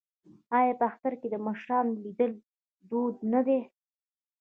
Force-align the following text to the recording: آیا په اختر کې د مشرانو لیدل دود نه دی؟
آیا 0.57 0.73
په 0.79 0.85
اختر 0.89 1.13
کې 1.21 1.27
د 1.31 1.35
مشرانو 1.47 1.99
لیدل 2.03 2.31
دود 2.89 3.15
نه 3.33 3.41
دی؟ 3.47 3.59